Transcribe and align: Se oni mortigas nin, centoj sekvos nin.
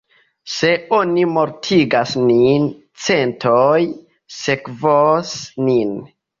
Se 0.51 0.69
oni 0.99 1.25
mortigas 1.33 2.15
nin, 2.23 2.67
centoj 3.09 3.85
sekvos 4.41 5.39
nin. 5.71 5.97